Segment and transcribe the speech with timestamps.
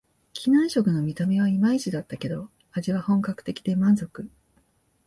[0.33, 4.31] 機内食の見た目はいまいちだったけど、味は本格的で満足